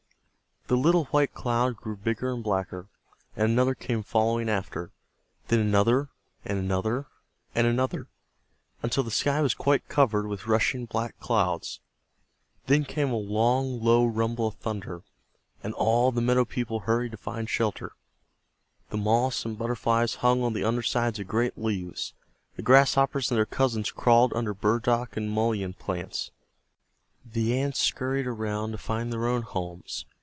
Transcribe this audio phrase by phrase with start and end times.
[0.67, 2.87] The little white cloud, grew bigger and blacker,
[3.35, 4.93] and another came following after,
[5.49, 6.07] then another,
[6.45, 7.07] and another,
[7.53, 8.07] and another,
[8.81, 11.81] until the sky was quite covered with rushing black clouds.
[12.67, 15.03] Then came a long, low rumble of thunder,
[15.61, 17.91] and all the meadow people hurried to find shelter.
[18.91, 22.13] The Moths and Butterflies hung on the under sides of great leaves.
[22.55, 26.31] The Grasshoppers and their cousins crawled under burdock and mullein plants.
[27.25, 30.05] The Ants scurried around to find their own homes.